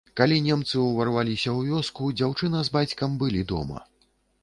[0.19, 3.89] Калі немцы ўварваліся ў вёску, дзяўчына з бацькам былі дома.